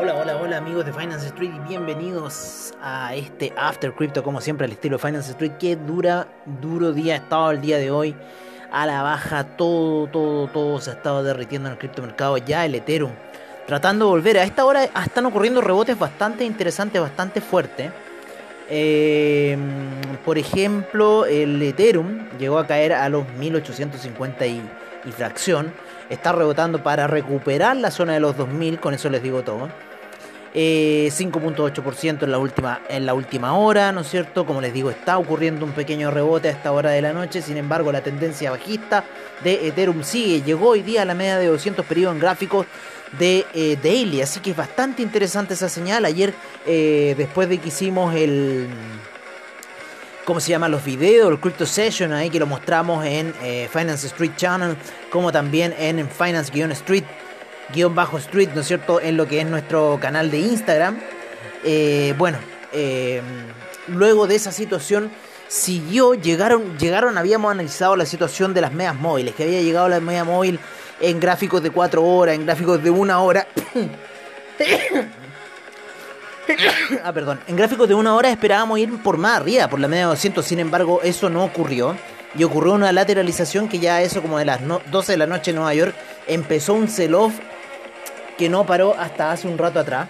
Hola 0.00 0.58
amigos 0.58 0.86
de 0.86 0.92
Finance 0.92 1.26
Street 1.26 1.50
y 1.56 1.58
bienvenidos 1.68 2.72
a 2.80 3.16
este 3.16 3.52
After 3.56 3.92
Crypto 3.92 4.22
como 4.22 4.40
siempre 4.40 4.64
al 4.64 4.70
estilo 4.70 4.96
Finance 4.96 5.32
Street. 5.32 5.54
que 5.58 5.74
dura, 5.74 6.28
duro 6.60 6.92
día 6.92 7.14
ha 7.14 7.16
estado 7.16 7.50
el 7.50 7.60
día 7.60 7.78
de 7.78 7.90
hoy. 7.90 8.14
A 8.70 8.86
la 8.86 9.02
baja 9.02 9.42
todo, 9.42 10.06
todo, 10.06 10.46
todo 10.46 10.80
se 10.80 10.90
ha 10.90 10.92
estado 10.92 11.24
derritiendo 11.24 11.68
en 11.68 11.72
el 11.72 11.78
criptomercado. 11.80 12.38
Ya 12.38 12.64
el 12.64 12.76
Ethereum 12.76 13.10
tratando 13.66 14.04
de 14.04 14.10
volver. 14.12 14.38
A 14.38 14.44
esta 14.44 14.64
hora 14.64 14.84
están 14.84 15.26
ocurriendo 15.26 15.60
rebotes 15.60 15.98
bastante 15.98 16.44
interesantes, 16.44 17.02
bastante 17.02 17.40
fuertes. 17.40 17.90
Em, 18.70 19.58
por 20.24 20.38
ejemplo, 20.38 21.26
el 21.26 21.60
Ethereum 21.60 22.28
llegó 22.38 22.60
a 22.60 22.68
caer 22.68 22.92
a 22.92 23.08
los 23.08 23.28
1850 23.32 24.46
y, 24.46 24.62
y 25.04 25.10
fracción. 25.10 25.72
Está 26.08 26.30
rebotando 26.30 26.84
para 26.84 27.08
recuperar 27.08 27.76
la 27.76 27.90
zona 27.90 28.12
de 28.12 28.20
los 28.20 28.36
2000, 28.36 28.78
con 28.78 28.94
eso 28.94 29.10
les 29.10 29.24
digo 29.24 29.42
todo. 29.42 29.68
5.8% 30.54 32.04
eh, 32.04 32.24
en 32.24 32.30
la 32.30 32.38
última 32.38 32.80
en 32.88 33.06
la 33.06 33.14
última 33.14 33.54
hora, 33.54 33.92
¿no 33.92 34.00
es 34.00 34.08
cierto? 34.08 34.46
Como 34.46 34.60
les 34.60 34.72
digo, 34.72 34.90
está 34.90 35.18
ocurriendo 35.18 35.64
un 35.64 35.72
pequeño 35.72 36.10
rebote 36.10 36.48
a 36.48 36.52
esta 36.52 36.72
hora 36.72 36.90
de 36.90 37.02
la 37.02 37.12
noche, 37.12 37.42
sin 37.42 37.56
embargo, 37.56 37.92
la 37.92 38.00
tendencia 38.00 38.50
bajista 38.50 39.04
de 39.44 39.68
Ethereum 39.68 40.02
sigue, 40.02 40.42
llegó 40.42 40.70
hoy 40.70 40.82
día 40.82 41.02
a 41.02 41.04
la 41.04 41.14
media 41.14 41.38
de 41.38 41.46
200 41.46 41.84
periodos 41.84 42.14
en 42.14 42.20
gráficos 42.20 42.66
de 43.18 43.46
eh, 43.54 43.78
daily, 43.82 44.20
así 44.22 44.40
que 44.40 44.50
es 44.50 44.56
bastante 44.56 45.02
interesante 45.02 45.54
esa 45.54 45.68
señal. 45.68 46.04
Ayer, 46.04 46.34
eh, 46.66 47.14
después 47.16 47.48
de 47.48 47.58
que 47.58 47.68
hicimos 47.68 48.14
el 48.14 48.68
¿cómo 50.24 50.40
se 50.40 50.50
llaman 50.50 50.70
los 50.70 50.84
videos? 50.84 51.30
El 51.30 51.40
Crypto 51.40 51.64
Session 51.64 52.12
ahí 52.12 52.28
que 52.28 52.38
lo 52.38 52.46
mostramos 52.46 53.04
en 53.06 53.32
Finance 53.70 54.08
Street 54.08 54.32
Channel, 54.36 54.76
como 55.10 55.32
también 55.32 55.74
en 55.78 56.06
Finance-Street 56.06 57.04
guion 57.74 57.94
bajo 57.94 58.18
street, 58.18 58.50
¿no 58.54 58.60
es 58.62 58.66
cierto?, 58.66 59.00
en 59.00 59.16
lo 59.16 59.26
que 59.26 59.40
es 59.40 59.46
nuestro 59.46 59.98
canal 60.00 60.30
de 60.30 60.38
Instagram. 60.38 60.98
Eh, 61.64 62.14
bueno, 62.16 62.38
eh, 62.72 63.22
luego 63.88 64.26
de 64.26 64.36
esa 64.36 64.52
situación 64.52 65.10
siguió, 65.48 66.14
llegaron, 66.14 66.78
llegaron, 66.78 67.18
habíamos 67.18 67.50
analizado 67.50 67.96
la 67.96 68.06
situación 68.06 68.54
de 68.54 68.60
las 68.60 68.72
medias 68.72 68.94
móviles, 68.94 69.34
que 69.34 69.44
había 69.44 69.60
llegado 69.62 69.88
la 69.88 70.00
media 70.00 70.24
móvil 70.24 70.60
en 71.00 71.20
gráficos 71.20 71.62
de 71.62 71.70
4 71.70 72.02
horas, 72.02 72.34
en 72.34 72.44
gráficos 72.46 72.82
de 72.82 72.90
1 72.90 73.24
hora. 73.24 73.46
ah, 77.04 77.12
perdón. 77.12 77.40
En 77.46 77.56
gráficos 77.56 77.88
de 77.88 77.94
1 77.94 78.16
hora 78.16 78.30
esperábamos 78.30 78.78
ir 78.78 79.02
por 79.02 79.16
más 79.16 79.40
arriba, 79.40 79.68
por 79.68 79.80
la 79.80 79.88
media 79.88 80.04
de 80.04 80.10
200, 80.10 80.44
sin 80.44 80.60
embargo, 80.60 81.00
eso 81.02 81.30
no 81.30 81.44
ocurrió. 81.44 81.96
Y 82.34 82.44
ocurrió 82.44 82.74
una 82.74 82.92
lateralización 82.92 83.68
que 83.68 83.78
ya 83.78 84.02
eso 84.02 84.20
como 84.20 84.38
de 84.38 84.44
las 84.44 84.60
12 84.90 85.12
de 85.12 85.18
la 85.18 85.26
noche 85.26 85.50
en 85.50 85.56
Nueva 85.56 85.72
York 85.72 85.94
empezó 86.26 86.74
un 86.74 86.88
sell-off 86.88 87.32
que 88.38 88.48
no 88.48 88.64
paró 88.64 88.94
hasta 88.98 89.32
hace 89.32 89.46
un 89.48 89.58
rato 89.58 89.80
atrás. 89.80 90.08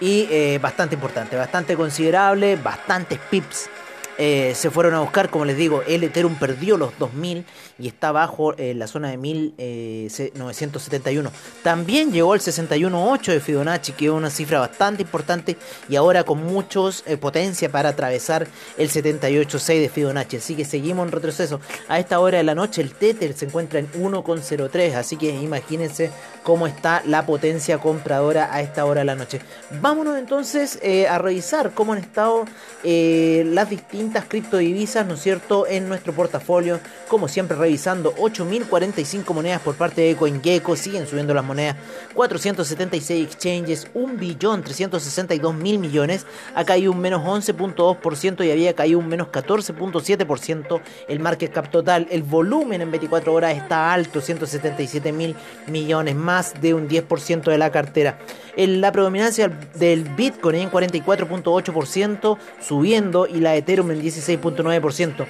Y 0.00 0.26
eh, 0.30 0.58
bastante 0.60 0.96
importante, 0.96 1.36
bastante 1.36 1.76
considerable, 1.76 2.56
bastantes 2.56 3.20
pips 3.30 3.70
eh, 4.18 4.52
se 4.54 4.70
fueron 4.70 4.92
a 4.94 5.00
buscar, 5.00 5.30
como 5.30 5.46
les 5.46 5.56
digo, 5.56 5.82
el 5.86 6.04
Ethereum 6.04 6.34
perdió 6.36 6.76
los 6.76 6.98
2000 6.98 7.46
y 7.78 7.88
está 7.88 8.12
bajo 8.12 8.54
eh, 8.58 8.74
la 8.74 8.86
zona 8.86 9.08
de 9.10 9.16
1971. 9.16 11.28
Eh, 11.28 11.32
También 11.62 12.12
llegó 12.12 12.34
el 12.34 12.40
61.8 12.40 13.32
de 13.32 13.40
Fibonacci, 13.40 13.92
que 13.92 14.04
es 14.06 14.10
una 14.10 14.28
cifra 14.28 14.58
bastante 14.60 15.00
importante 15.02 15.56
y 15.88 15.96
ahora 15.96 16.24
con 16.24 16.44
muchos 16.44 17.04
potencia 17.20 17.70
para 17.70 17.88
atravesar 17.90 18.48
el 18.76 18.90
78.6 18.90 19.80
de 19.80 19.88
Fibonacci. 19.88 20.36
Así 20.36 20.54
que 20.54 20.66
seguimos 20.66 21.06
en 21.06 21.12
retroceso. 21.12 21.60
A 21.88 21.98
esta 21.98 22.20
hora 22.20 22.36
de 22.38 22.44
la 22.44 22.54
noche 22.54 22.82
el 22.82 22.92
Tether 22.92 23.32
se 23.32 23.46
encuentra 23.46 23.80
en 23.80 23.90
1.03, 23.92 24.94
así 24.94 25.16
que 25.16 25.30
imagínense 25.30 26.10
cómo 26.42 26.66
está 26.66 27.02
la 27.06 27.24
potencia 27.24 27.78
compradora 27.78 28.54
a 28.54 28.60
esta 28.60 28.84
hora 28.84 29.00
de 29.00 29.06
la 29.06 29.14
noche. 29.14 29.40
Vámonos 29.80 30.18
entonces 30.18 30.78
a 31.08 31.16
revisar 31.18 31.72
cómo 31.72 31.94
han 31.94 32.00
estado 32.00 32.44
las 32.84 33.70
distintas 33.70 34.01
criptodivisas, 34.10 35.06
¿no 35.06 35.14
es 35.14 35.20
cierto?, 35.22 35.66
en 35.66 35.88
nuestro 35.88 36.12
portafolio. 36.12 36.80
Como 37.08 37.28
siempre, 37.28 37.56
revisando 37.56 38.14
8.045 38.16 39.34
monedas 39.34 39.60
por 39.60 39.74
parte 39.74 40.02
de 40.02 40.16
CoinGecko. 40.16 40.76
Siguen 40.76 41.06
subiendo 41.06 41.34
las 41.34 41.44
monedas. 41.44 41.76
476 42.14 43.26
exchanges, 43.26 43.86
1.362.000 43.94 45.78
millones. 45.78 46.26
Ha 46.54 46.64
caído 46.64 46.92
un 46.92 47.00
menos 47.00 47.22
11.2% 47.22 48.44
y 48.44 48.50
había 48.50 48.74
caído 48.74 48.98
un 48.98 49.08
menos 49.08 49.28
14.7% 49.28 50.80
el 51.08 51.20
market 51.20 51.52
cap 51.52 51.70
total. 51.70 52.06
El 52.10 52.22
volumen 52.22 52.80
en 52.80 52.90
24 52.90 53.32
horas 53.32 53.56
está 53.56 53.92
alto, 53.92 54.20
177.000 54.20 55.34
millones, 55.68 56.14
más 56.14 56.60
de 56.60 56.74
un 56.74 56.88
10% 56.88 57.44
de 57.44 57.58
la 57.58 57.70
cartera. 57.70 58.18
La 58.56 58.92
predominancia 58.92 59.48
del 59.74 60.04
Bitcoin 60.04 60.56
en 60.56 60.70
44.8%, 60.70 62.38
subiendo, 62.60 63.26
y 63.26 63.40
la 63.40 63.56
Ethereum 63.56 63.90
en 63.92 64.02
16.9%. 64.02 65.26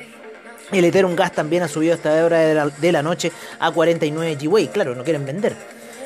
El 0.72 0.84
Ethereum 0.86 1.14
Gas 1.14 1.32
también 1.32 1.62
ha 1.62 1.68
subido 1.68 1.94
hasta 1.94 2.24
hora 2.24 2.38
de 2.38 2.92
la, 2.92 3.02
noche 3.02 3.30
a 3.58 3.70
49 3.70 4.38
GWay. 4.40 4.68
Claro, 4.68 4.94
no 4.94 5.04
quieren 5.04 5.26
vender. 5.26 5.54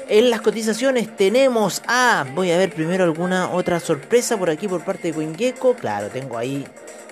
En 0.09 0.31
las 0.31 0.41
cotizaciones 0.41 1.17
tenemos 1.17 1.83
a. 1.87 2.27
Voy 2.35 2.51
a 2.51 2.59
ver 2.59 2.73
primero 2.73 3.05
alguna 3.05 3.51
otra 3.51 3.81
sorpresa 3.81 4.37
por 4.37 4.51
aquí 4.51 4.67
por 4.67 4.85
parte 4.85 5.09
de 5.09 5.15
CoinGecko. 5.15 5.75
Claro, 5.75 6.09
tengo 6.09 6.37
ahí 6.37 6.67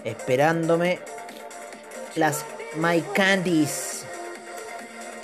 esperándome 0.04 0.98
las 2.16 2.44
My 2.76 3.02
Candies 3.14 4.03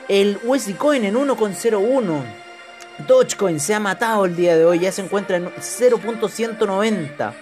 El 0.09 0.39
USD 0.45 0.77
Coin 0.77 1.05
en 1.05 1.15
1,01. 1.15 2.23
Dogecoin 3.07 3.61
se 3.61 3.75
ha 3.75 3.81
matado 3.81 4.25
el 4.25 4.37
día 4.37 4.57
de 4.57 4.65
hoy, 4.65 4.79
ya 4.79 4.93
se 4.93 5.03
encuentra 5.03 5.37
en 5.37 5.51
0.190. 5.57 7.35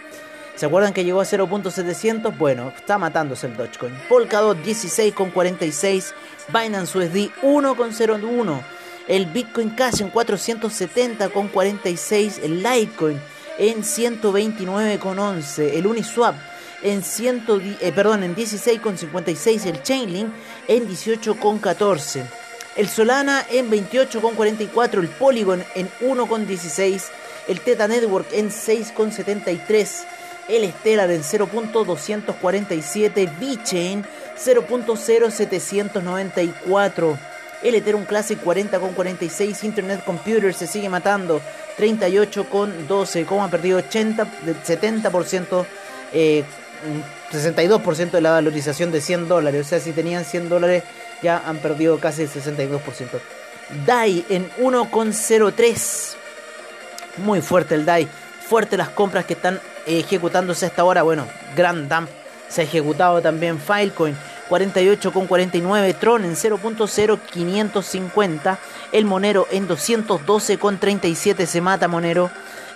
¿Se 0.57 0.67
acuerdan 0.67 0.93
que 0.93 1.05
llegó 1.05 1.21
a 1.21 1.25
0.700? 1.25 2.37
Bueno, 2.37 2.73
está 2.77 2.97
matándose 2.99 3.47
el 3.47 3.57
Dogecoin. 3.57 3.95
Polkadot 4.09 4.59
16,46. 4.59 6.12
Binance 6.53 6.99
USD 6.99 7.31
1,01 7.43 8.61
el 9.09 9.27
Bitcoin 9.27 9.71
Cash 9.71 10.01
en 10.01 10.12
470,46, 10.12 12.43
el 12.43 12.62
Litecoin 12.62 13.21
en 13.59 13.83
129,11, 13.83 15.75
el 15.75 15.87
Uniswap 15.87 16.37
en, 16.83 17.03
100, 17.03 17.45
eh, 17.81 17.93
perdón, 17.95 18.25
en 18.25 18.35
16,56, 18.35 19.67
el 19.67 19.83
Chainlink 19.83 20.33
en 20.69 20.89
18,14, 20.89 22.25
el 22.77 22.89
Solana 22.89 23.45
en 23.51 23.71
28,44, 23.71 25.01
el 25.01 25.09
Polygon 25.09 25.62
en 25.75 25.91
1,16, 26.00 27.03
el 27.49 27.61
Teta 27.61 27.87
Network 27.89 28.29
en 28.33 28.50
6,73, 28.50 30.05
el 30.49 30.73
Stellar 30.73 31.11
en 31.11 31.23
0.247, 31.23 33.39
VeChain 33.39 34.07
0.0794 34.37 37.34
el 37.62 37.75
Ethereum 37.75 38.05
Classic 38.05 38.39
40 38.39 38.79
con 38.79 38.93
46. 38.93 39.65
Internet 39.65 40.03
Computer 40.05 40.53
se 40.53 40.67
sigue 40.67 40.89
matando. 40.89 41.41
38 41.77 42.49
con 42.49 42.87
12. 42.87 43.25
Como 43.25 43.45
ha 43.45 43.49
perdido 43.49 43.79
80, 43.79 44.27
70%. 44.67 45.65
62% 47.33 48.11
de 48.11 48.21
la 48.21 48.33
valorización 48.33 48.93
de 48.93 49.01
100 49.01 49.29
dólares. 49.29 49.67
O 49.67 49.69
sea, 49.69 49.81
si 49.81 49.93
tenían 49.93 50.25
100 50.25 50.49
dólares, 50.49 50.83
ya 51.23 51.43
han 51.47 51.59
perdido 51.59 51.99
casi 51.99 52.23
el 52.23 52.31
62%. 52.31 52.81
DAI 53.87 54.27
en 54.29 54.50
1,03. 54.59 56.15
Muy 57.19 57.41
fuerte 57.41 57.75
el 57.75 57.85
DAI. 57.85 58.09
Fuerte 58.47 58.77
las 58.77 58.91
compras 58.91 59.25
que 59.25 59.35
están 59.35 59.61
ejecutándose 59.87 60.67
a 60.67 60.69
esta 60.69 60.85
hora. 60.85 61.03
Bueno, 61.03 61.27
Grand 61.57 61.89
Dump 61.89 62.11
se 62.49 62.61
ha 62.61 62.65
ejecutado 62.65 63.23
también 63.23 63.59
Filecoin 63.59 64.17
48,49, 64.49 65.99
Tron 65.99 66.25
en 66.25 66.37
0.0550, 66.37 68.58
el 68.93 69.05
Monero 69.05 69.49
en 69.50 69.69
212,37 69.69 71.46
se 71.46 71.61
mata 71.61 71.88
Monero, 71.88 72.31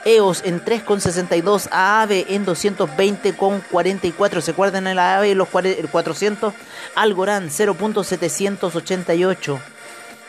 EOS 0.04 0.42
en 0.44 0.64
3,62, 0.64 1.68
AAVE 1.70 2.26
en 2.30 2.44
220,44. 2.46 4.40
¿Se 4.40 4.50
acuerdan 4.52 4.86
el 4.86 4.98
AAVE 4.98 5.34
los 5.34 5.48
400? 5.48 6.54
Algorand 6.94 7.50
0.788. 7.50 9.58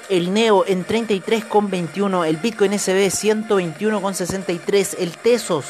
El 0.10 0.34
Neo 0.34 0.66
en 0.68 0.86
33,21. 0.86 2.26
El 2.26 2.36
Bitcoin 2.38 2.78
SB 2.78 3.10
121,63. 3.10 4.96
El 5.00 5.18
Tesos 5.18 5.66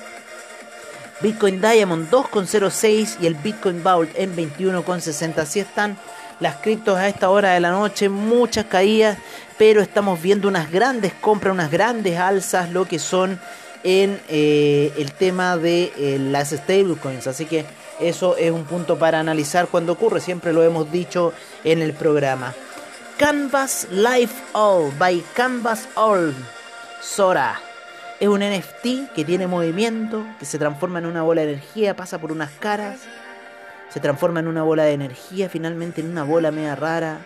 Bitcoin 1.20 1.60
Diamond 1.60 2.08
2,06 2.10 3.16
y 3.20 3.26
el 3.26 3.34
Bitcoin 3.34 3.82
Vault 3.82 4.10
en 4.14 4.36
21,60. 4.36 5.38
Así 5.38 5.58
están 5.60 5.98
las 6.38 6.56
criptos 6.56 6.96
a 6.96 7.08
esta 7.08 7.30
hora 7.30 7.54
de 7.54 7.60
la 7.60 7.72
noche, 7.72 8.08
muchas 8.08 8.66
caídas, 8.66 9.18
pero 9.56 9.80
estamos 9.80 10.22
viendo 10.22 10.46
unas 10.46 10.70
grandes 10.70 11.12
compras, 11.14 11.54
unas 11.54 11.72
grandes 11.72 12.16
alzas, 12.18 12.70
lo 12.70 12.84
que 12.84 13.00
son 13.00 13.40
en 13.82 14.20
eh, 14.28 14.92
el 14.96 15.12
tema 15.12 15.56
de 15.56 15.92
eh, 15.96 16.18
las 16.18 16.50
stablecoins. 16.50 17.26
Así 17.26 17.46
que 17.46 17.64
eso 18.00 18.36
es 18.36 18.50
un 18.50 18.64
punto 18.64 18.98
para 18.98 19.20
analizar 19.20 19.68
cuando 19.68 19.92
ocurre, 19.92 20.20
siempre 20.20 20.52
lo 20.52 20.62
hemos 20.62 20.90
dicho 20.90 21.32
en 21.64 21.82
el 21.82 21.92
programa. 21.92 22.54
Canvas 23.18 23.88
Life 23.90 24.34
All 24.52 24.92
by 24.96 25.22
Canvas 25.34 25.88
All 25.94 26.34
Sora. 27.00 27.60
Es 28.20 28.28
un 28.28 28.40
NFT 28.40 29.12
que 29.14 29.24
tiene 29.24 29.46
movimiento, 29.46 30.24
que 30.38 30.44
se 30.44 30.58
transforma 30.58 30.98
en 30.98 31.06
una 31.06 31.22
bola 31.22 31.42
de 31.42 31.52
energía, 31.52 31.94
pasa 31.94 32.20
por 32.20 32.32
unas 32.32 32.50
caras, 32.50 33.00
se 33.90 34.00
transforma 34.00 34.40
en 34.40 34.48
una 34.48 34.62
bola 34.62 34.84
de 34.84 34.92
energía, 34.92 35.48
finalmente 35.48 36.00
en 36.00 36.10
una 36.10 36.24
bola 36.24 36.50
media 36.50 36.74
rara, 36.74 37.18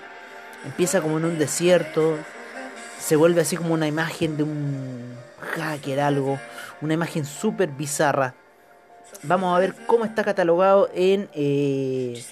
empieza 0.64 1.00
como 1.00 1.18
en 1.18 1.24
un 1.24 1.38
desierto, 1.38 2.16
se 2.98 3.16
vuelve 3.16 3.40
así 3.40 3.56
como 3.56 3.74
una 3.74 3.86
imagen 3.86 4.36
de 4.36 4.42
un 4.44 5.21
hacker, 5.52 6.00
algo, 6.00 6.38
una 6.80 6.94
imagen 6.94 7.24
súper 7.24 7.70
bizarra. 7.70 8.34
Vamos 9.22 9.54
a 9.56 9.60
ver 9.60 9.74
cómo 9.86 10.04
está 10.04 10.24
catalogado 10.24 10.90
en, 10.94 11.28
eh, 11.34 12.22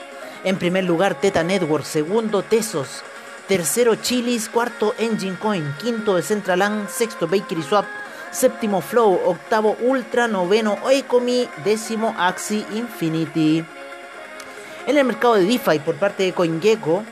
En 0.43 0.57
primer 0.57 0.85
lugar, 0.85 1.13
Teta 1.13 1.43
Network. 1.43 1.85
Segundo, 1.85 2.41
Tesos. 2.41 3.03
Tercero 3.49 3.95
Chilis, 3.95 4.47
cuarto 4.47 4.93
Engine 4.99 5.35
Coin, 5.35 5.73
quinto 5.81 6.15
Decentraland, 6.15 6.87
sexto 6.87 7.27
Bakery 7.27 7.63
Swap, 7.63 7.85
séptimo 8.29 8.79
Flow, 8.79 9.19
octavo 9.25 9.75
Ultra, 9.81 10.27
noveno 10.27 10.77
Oecomi, 10.83 11.49
décimo 11.65 12.13
Axi 12.19 12.63
Infinity. 12.75 13.65
En 14.85 14.97
el 14.99 15.03
mercado 15.03 15.33
de 15.33 15.45
DeFi 15.45 15.79
por 15.79 15.95
parte 15.95 16.21
de 16.21 16.33
CoinGecko 16.33 17.03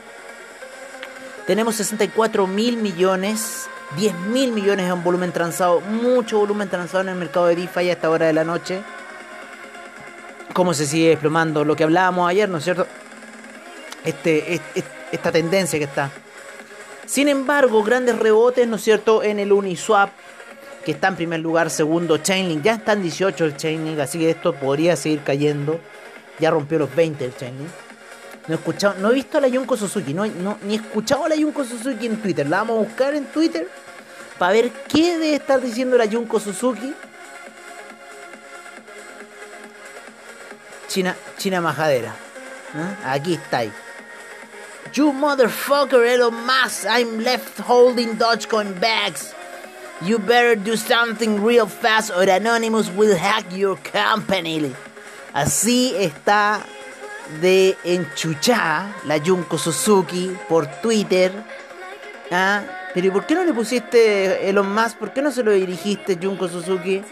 tenemos 1.44 1.74
64 1.74 2.46
mil 2.46 2.76
millones, 2.76 3.68
10 3.96 4.14
mil 4.28 4.52
millones 4.52 4.88
en 4.88 5.02
volumen 5.02 5.32
transado, 5.32 5.80
mucho 5.80 6.38
volumen 6.38 6.68
transado 6.68 7.02
en 7.02 7.08
el 7.08 7.16
mercado 7.16 7.46
de 7.46 7.56
DeFi 7.56 7.88
a 7.88 7.92
esta 7.94 8.10
hora 8.10 8.26
de 8.26 8.32
la 8.32 8.44
noche. 8.44 8.80
Cómo 10.52 10.72
se 10.72 10.86
sigue 10.86 11.08
desplomando 11.08 11.64
lo 11.64 11.74
que 11.74 11.82
hablábamos 11.82 12.30
ayer, 12.30 12.48
¿no 12.48 12.58
es 12.58 12.64
cierto? 12.64 12.86
Este, 14.04 14.60
esta 15.10 15.32
tendencia 15.32 15.80
que 15.80 15.86
está. 15.86 16.12
Sin 17.08 17.28
embargo, 17.28 17.82
grandes 17.82 18.18
rebotes, 18.18 18.68
¿no 18.68 18.76
es 18.76 18.82
cierto?, 18.82 19.22
en 19.22 19.38
el 19.38 19.50
Uniswap, 19.50 20.10
que 20.84 20.90
está 20.92 21.08
en 21.08 21.16
primer 21.16 21.40
lugar, 21.40 21.70
segundo 21.70 22.18
Chainlink, 22.18 22.62
ya 22.62 22.74
está 22.74 22.92
en 22.92 23.02
18 23.02 23.46
el 23.46 23.56
Chainlink, 23.56 23.98
así 23.98 24.18
que 24.18 24.28
esto 24.28 24.52
podría 24.52 24.94
seguir 24.94 25.22
cayendo. 25.22 25.80
Ya 26.38 26.50
rompió 26.50 26.78
los 26.78 26.94
20 26.94 27.24
el 27.24 27.34
Chainlink. 27.34 27.70
No 28.46 28.54
he 28.54 28.58
escuchado, 28.58 28.94
no 28.98 29.10
he 29.10 29.14
visto 29.14 29.38
a 29.38 29.40
la 29.40 29.48
Junko 29.48 29.76
Suzuki, 29.78 30.12
no, 30.12 30.26
ni 30.62 30.74
he 30.74 30.76
escuchado 30.76 31.24
a 31.24 31.30
la 31.30 31.36
Junko 31.36 31.64
Suzuki 31.64 32.06
en 32.06 32.20
Twitter. 32.20 32.46
La 32.46 32.58
vamos 32.58 32.76
a 32.76 32.88
buscar 32.88 33.14
en 33.14 33.24
Twitter 33.24 33.66
para 34.38 34.52
ver 34.52 34.70
qué 34.70 35.12
debe 35.12 35.34
estar 35.34 35.62
diciendo 35.62 35.96
la 35.96 36.06
Junko 36.06 36.38
Suzuki. 36.38 36.92
China, 40.88 41.16
China 41.38 41.62
Majadera. 41.62 42.14
¿eh? 42.74 42.96
Aquí 43.06 43.32
está 43.34 43.58
ahí. 43.58 43.72
You 44.94 45.12
motherfucker, 45.12 46.06
Elon 46.06 46.34
Musk, 46.46 46.86
I'm 46.88 47.20
left 47.20 47.58
holding 47.58 48.16
Dogecoin 48.16 48.80
bags. 48.80 49.34
You 50.02 50.18
better 50.18 50.56
do 50.56 50.76
something 50.76 51.42
real 51.42 51.66
fast 51.66 52.10
or 52.10 52.22
Anonymous 52.22 52.90
will 52.90 53.16
hack 53.16 53.44
your 53.52 53.76
company. 53.76 54.74
Así 55.34 55.94
está 55.94 56.64
de 57.40 57.76
enchuchada 57.84 58.94
la 59.04 59.18
Junko 59.18 59.58
Suzuki 59.58 60.36
por 60.48 60.66
Twitter. 60.80 61.32
¿Ah? 62.30 62.62
Pero 62.94 63.12
¿por 63.12 63.26
qué 63.26 63.34
no 63.34 63.44
le 63.44 63.52
pusiste 63.52 64.48
Elon 64.48 64.72
Musk? 64.74 64.96
¿Por 64.96 65.12
qué 65.12 65.22
no 65.22 65.30
se 65.30 65.42
lo 65.42 65.52
dirigiste 65.52 66.18
Junko 66.20 66.48
Suzuki? 66.48 67.02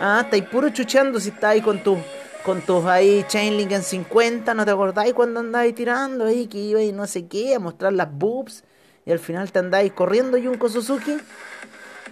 Ah, 0.00 0.22
estáis 0.24 0.44
puro 0.44 0.68
chuchando 0.70 1.18
si 1.18 1.30
está 1.30 1.50
ahí 1.50 1.60
con 1.60 1.82
tu 1.82 1.98
con 2.46 2.60
tus 2.60 2.84
ahí 2.84 3.24
Chainlink 3.26 3.72
en 3.72 3.82
50, 3.82 4.54
¿no 4.54 4.64
te 4.64 4.70
acordáis 4.70 5.12
cuando 5.14 5.40
andáis 5.40 5.74
tirando 5.74 6.26
ahí 6.26 6.46
que 6.46 6.58
iba 6.58 6.80
y 6.80 6.92
no 6.92 7.08
sé 7.08 7.26
qué, 7.26 7.56
a 7.56 7.58
mostrar 7.58 7.92
las 7.92 8.08
boobs 8.08 8.62
y 9.04 9.10
al 9.10 9.18
final 9.18 9.50
te 9.50 9.58
andáis 9.58 9.92
corriendo 9.92 10.38
Junko 10.40 10.68
Suzuki? 10.68 11.16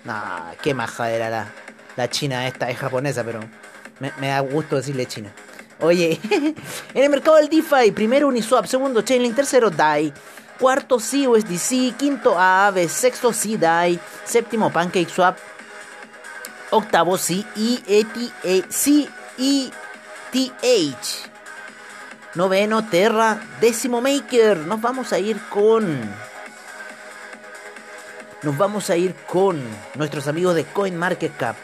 Nah, 0.03 0.55
qué 0.61 0.75
majadera 0.75 1.31
la, 1.31 1.47
la 1.97 2.11
china 2.11 2.49
esta, 2.49 2.69
es 2.69 2.77
japonesa, 2.77 3.23
pero 3.23 3.39
me, 4.01 4.27
da 4.27 4.41
gusto 4.41 4.75
decirle 4.75 5.07
china. 5.07 5.33
Oye, 5.79 6.19
en 6.95 7.03
el 7.05 7.11
mercado 7.11 7.37
del 7.37 7.49
DeFi, 7.49 7.93
primero 7.93 8.27
Uniswap, 8.27 8.67
segundo 8.67 9.03
Chainlink, 9.03 9.37
tercero 9.37 9.71
DAI, 9.71 10.13
cuarto 10.59 10.97
CUSDC, 10.97 11.97
quinto 11.97 12.37
AAVE, 12.37 12.89
sexto 12.89 13.31
CDAI, 13.31 14.01
séptimo 14.25 14.73
PancakeSwap, 14.73 15.39
octavo 16.73 17.17
CETH, 20.35 21.31
noveno 22.35 22.85
Terra, 22.89 23.41
décimo 23.61 24.01
Maker. 24.01 24.57
Nos 24.57 24.81
vamos 24.81 25.13
a 25.13 25.21
ir 25.21 25.39
con 25.49 26.11
nos 28.43 28.59
vamos 28.59 28.91
a 28.91 28.97
ir 28.97 29.15
con 29.29 29.63
nuestros 29.95 30.27
amigos 30.27 30.57
de 30.57 30.65
CoinMarketCap 30.65 31.55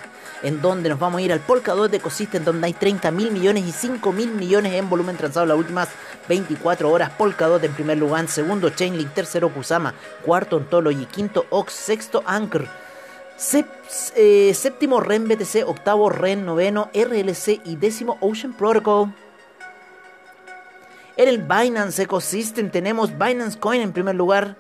en 0.45 0.63
donde 0.63 0.89
nos 0.89 1.01
vamos 1.01 1.19
a 1.19 1.23
ir 1.23 1.33
al 1.33 1.41
Polkadot 1.41 1.93
Ecosystem, 1.93 2.45
donde 2.45 2.69
hay 2.69 2.73
30 2.73 3.11
mil 3.11 3.33
millones 3.33 3.67
y 3.67 3.73
5 3.73 4.13
mil 4.13 4.31
millones 4.31 4.75
en 4.75 4.89
volumen 4.89 5.17
transado 5.17 5.47
las 5.47 5.59
últimas 5.59 5.89
24 6.29 6.89
horas. 6.89 7.11
Polkadot 7.11 7.63
en 7.65 7.73
primer 7.73 7.99
lugar, 7.99 8.29
segundo 8.29 8.71
Chainlink, 8.71 9.13
tercero 9.13 9.53
Kusama, 9.53 9.95
cuarto 10.25 10.59
Ontology, 10.59 11.07
quinto 11.07 11.45
Ox, 11.51 11.73
sexto 11.73 12.23
Anchor. 12.25 12.69
Eh, 14.17 14.53
séptimo 14.55 15.01
REN 15.01 15.27
BTC, 15.27 15.65
octavo 15.67 16.11
REN, 16.11 16.45
noveno 16.45 16.91
RLC 16.93 17.63
y 17.65 17.77
décimo 17.77 18.19
Ocean 18.21 18.53
Protocol. 18.53 19.15
En 21.17 21.27
el 21.29 21.39
Binance 21.39 22.03
Ecosystem 22.03 22.71
tenemos 22.71 23.13
Binance 23.19 23.59
Coin 23.59 23.81
en 23.81 23.93
primer 23.93 24.15
lugar. 24.15 24.59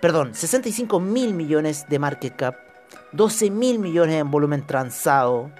Perdón, 0.00 0.36
65 0.36 1.00
mil 1.00 1.34
millones 1.34 1.86
de 1.88 1.98
market 1.98 2.36
cap. 2.36 2.54
12 3.10 3.50
mil 3.50 3.80
millones 3.80 4.20
en 4.20 4.30
volumen 4.30 4.64
transado. 4.64 5.50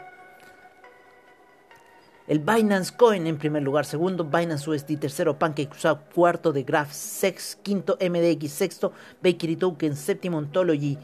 El 2.28 2.38
Binance 2.38 2.94
Coin 2.96 3.26
en 3.26 3.38
primer 3.38 3.64
lugar, 3.64 3.84
segundo 3.86 4.22
Binance 4.22 4.70
USD, 4.70 4.98
tercero 5.00 5.36
PancakeSwap, 5.36 6.12
cuarto 6.12 6.52
de 6.52 6.62
Graph, 6.62 6.92
sex, 6.92 7.58
quinto 7.60 7.98
MDX, 8.00 8.52
sexto 8.52 8.92
Bakery 9.20 9.56
Token, 9.56 9.96
séptimo 9.96 10.38
Ontology, 10.38 10.96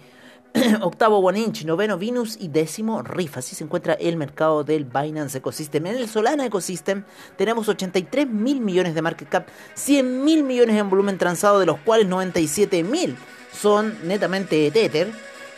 octavo 0.80 1.18
One 1.18 1.40
Inch, 1.40 1.64
noveno 1.64 1.98
Venus 1.98 2.36
y 2.40 2.48
décimo 2.48 3.02
Riff. 3.02 3.38
Así 3.38 3.54
se 3.54 3.64
encuentra 3.64 3.94
el 3.94 4.16
mercado 4.16 4.64
del 4.64 4.84
Binance 4.84 5.38
Ecosystem. 5.38 5.86
En 5.86 5.96
el 5.96 6.08
Solana 6.08 6.46
Ecosystem 6.46 7.04
tenemos 7.36 7.68
83 7.68 8.28
mil 8.28 8.60
millones 8.60 8.94
de 8.94 9.02
market 9.02 9.28
cap, 9.28 9.48
100 9.74 10.24
mil 10.24 10.42
millones 10.44 10.76
en 10.76 10.90
volumen 10.90 11.18
transado, 11.18 11.58
de 11.60 11.66
los 11.66 11.78
cuales 11.80 12.06
97 12.06 12.82
mil 12.84 13.16
son 13.52 13.96
netamente 14.04 14.56
de 14.56 14.70
Tether 14.70 15.12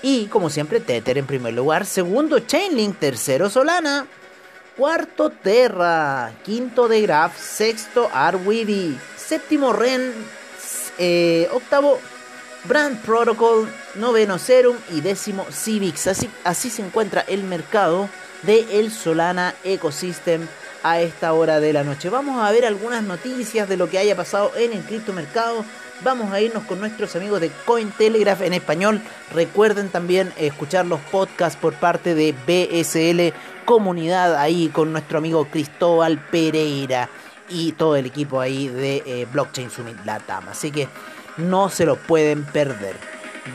y 0.07 0.27
como 0.27 0.51
siempre, 0.51 0.81
Tether 0.81 1.17
en 1.17 1.25
primer 1.25 1.55
lugar. 1.55 1.87
Segundo, 1.87 2.39
Chainlink. 2.39 2.99
Tercero, 2.99 3.49
Solana. 3.49 4.07
Cuarto, 4.77 5.31
Terra. 5.31 6.31
Quinto, 6.45 6.87
The 6.89 7.01
Graph. 7.01 7.39
Sexto, 7.39 8.11
Arweeby. 8.13 8.99
Séptimo, 9.17 9.73
Ren. 9.73 10.13
Eh, 10.99 11.49
octavo, 11.53 11.99
Brand 12.65 13.01
Protocol. 13.03 13.69
Noveno, 13.97 14.39
Serum. 14.39 14.77
Y 14.91 15.01
décimo, 15.01 15.47
Civix. 15.51 16.07
Así, 16.07 16.31
así 16.45 16.71
se 16.71 16.83
encuentra 16.83 17.23
el 17.23 17.45
mercado 17.45 18.09
de 18.43 18.81
el 18.81 18.91
Solana 18.91 19.55
Ecosystem 19.65 20.47
a 20.83 21.01
esta 21.01 21.33
hora 21.33 21.61
de 21.61 21.73
la 21.73 21.85
noche. 21.85 22.11
Vamos 22.11 22.43
a 22.43 22.51
ver 22.53 22.67
algunas 22.67 23.03
noticias 23.03 23.69
de 23.69 23.77
lo 23.77 23.89
que 23.89 23.99
haya 23.99 24.17
pasado 24.17 24.53
en 24.57 24.73
el 24.73 24.83
criptomercado 24.83 25.65
vamos 26.03 26.33
a 26.33 26.41
irnos 26.41 26.65
con 26.65 26.81
nuestros 26.81 27.15
amigos 27.17 27.41
de 27.41 27.51
Cointelegraph 27.65 28.43
en 28.43 28.55
español. 28.55 29.01
Recuerden 29.33 29.89
también 29.89 30.33
escuchar 30.37 30.87
los 30.87 31.01
podcasts 31.01 31.59
por 31.61 31.75
parte 31.75 32.15
de 32.15 32.33
BSL 32.33 33.37
Comunidad 33.65 34.37
ahí 34.37 34.69
con 34.69 34.93
nuestro 34.93 35.19
amigo 35.19 35.47
Cristóbal 35.47 36.19
Pereira 36.31 37.09
y 37.49 37.73
todo 37.73 37.97
el 37.97 38.07
equipo 38.07 38.41
ahí 38.41 38.69
de 38.69 39.03
eh, 39.07 39.27
Blockchain 39.33 39.71
Summit 39.71 40.05
Latam. 40.05 40.49
Así 40.49 40.71
que 40.71 40.89
no 41.37 41.69
se 41.69 41.87
lo 41.87 41.97
pueden 41.97 42.45
perder. 42.45 42.97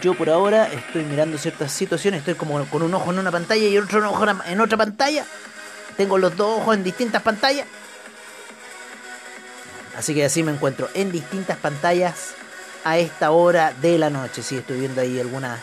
Yo 0.01 0.13
por 0.13 0.29
ahora 0.29 0.71
estoy 0.71 1.03
mirando 1.03 1.37
ciertas 1.37 1.71
situaciones, 1.71 2.19
estoy 2.19 2.35
como 2.35 2.63
con 2.65 2.83
un 2.83 2.93
ojo 2.93 3.11
en 3.11 3.19
una 3.19 3.31
pantalla 3.31 3.67
y 3.67 3.77
otro 3.77 4.07
ojo 4.09 4.25
en 4.45 4.61
otra 4.61 4.77
pantalla. 4.77 5.25
Tengo 5.97 6.17
los 6.17 6.35
dos 6.37 6.61
ojos 6.61 6.75
en 6.75 6.83
distintas 6.83 7.21
pantallas. 7.21 7.65
Así 9.97 10.13
que 10.13 10.23
así 10.23 10.43
me 10.43 10.51
encuentro 10.51 10.89
en 10.93 11.11
distintas 11.11 11.57
pantallas 11.57 12.33
a 12.83 12.97
esta 12.97 13.31
hora 13.31 13.73
de 13.81 13.97
la 13.97 14.09
noche. 14.09 14.43
Sí, 14.43 14.57
estoy 14.57 14.79
viendo 14.79 15.01
ahí 15.01 15.19
alguna, 15.19 15.59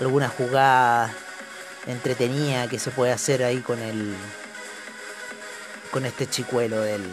alguna 0.00 0.28
jugada 0.28 1.12
entretenida 1.86 2.68
que 2.68 2.78
se 2.78 2.90
puede 2.90 3.12
hacer 3.12 3.42
ahí 3.42 3.60
con 3.60 3.78
el. 3.80 4.14
con 5.90 6.06
este 6.06 6.26
chicuelo 6.26 6.80
del. 6.80 7.04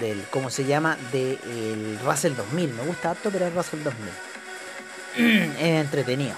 Del 0.00 0.24
¿cómo 0.30 0.50
se 0.50 0.64
llama? 0.64 0.96
del 1.12 1.98
Russell 2.04 2.34
2000. 2.34 2.74
Me 2.74 2.82
gusta 2.82 3.10
harto, 3.10 3.30
pero 3.30 3.46
el 3.46 3.54
Russell 3.54 3.82
2000. 3.82 5.52
es 5.58 5.84
entretenido. 5.84 6.34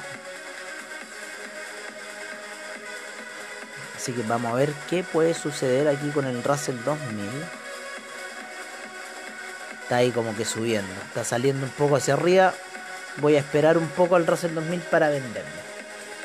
Así 3.97 4.13
que 4.13 4.23
vamos 4.23 4.53
a 4.53 4.57
ver 4.57 4.73
qué 4.89 5.03
puede 5.03 5.35
suceder 5.35 5.89
aquí 5.89 6.11
con 6.11 6.27
el 6.27 6.43
Russell 6.43 6.77
2000 6.85 7.29
está 9.87 9.99
ahí 9.99 10.11
como 10.11 10.37
que 10.37 10.45
subiendo, 10.45 10.93
está 11.07 11.23
saliendo 11.23 11.65
un 11.65 11.71
poco 11.71 11.95
hacia 11.95 12.15
arriba. 12.15 12.53
Voy 13.19 13.37
a 13.37 13.39
esperar 13.39 13.79
un 13.79 13.87
poco 13.87 14.17
al 14.17 14.27
Russell 14.27 14.53
2000 14.53 14.81
para 14.81 15.11
venderlo. 15.11 15.76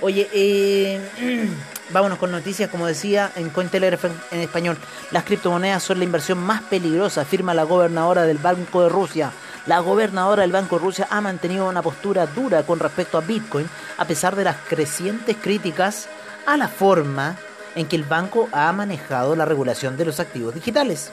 Oye, 0.01 0.27
eh, 0.34 1.00
vámonos 1.91 2.17
con 2.17 2.31
noticias, 2.31 2.70
como 2.70 2.88
decía 2.88 3.31
en 3.36 3.50
Cointelegraph 3.50 4.05
en 4.31 4.39
español. 4.39 4.77
Las 5.12 5.24
criptomonedas 5.24 5.84
son 5.84 6.00
la 6.00 6.05
inversión 6.05 6.39
más 6.39 6.63
peligrosa, 6.63 7.22
afirma 7.22 7.53
la 7.53 7.63
gobernadora 7.63 8.24
del 8.24 8.39
Banco 8.39 8.84
de 8.84 8.89
Rusia. 8.89 9.31
La 9.67 9.79
gobernadora 9.79 10.41
del 10.41 10.51
Banco 10.51 10.77
de 10.77 10.86
Rusia 10.86 11.08
ha 11.12 11.22
mantenido 11.22 11.70
una 11.70 11.84
postura 11.84 12.25
dura 12.25 12.63
con 12.63 12.79
respecto 12.79 13.20
a 13.20 13.22
Bitcoin, 13.22 13.70
a 13.98 14.05
pesar 14.05 14.36
de 14.36 14.43
las 14.43 14.58
crecientes 14.67 15.38
críticas 15.39 16.08
a 16.48 16.58
la 16.58 16.67
forma 16.67 17.38
en 17.75 17.88
que 17.88 17.96
el 17.96 18.03
banco 18.03 18.50
ha 18.51 18.72
manejado 18.74 19.36
la 19.36 19.46
regulación 19.46 19.98
de 19.98 20.05
los 20.05 20.20
activos 20.20 20.55
digitales. 20.55 21.12